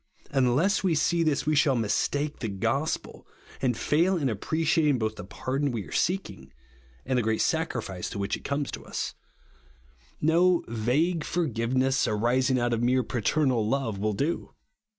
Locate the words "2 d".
8.79-8.81